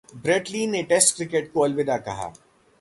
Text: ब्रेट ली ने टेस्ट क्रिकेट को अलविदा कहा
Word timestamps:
ब्रेट 0.15 0.49
ली 0.49 0.65
ने 0.67 0.81
टेस्ट 0.83 1.15
क्रिकेट 1.15 1.51
को 1.53 1.61
अलविदा 1.61 1.97
कहा 1.99 2.31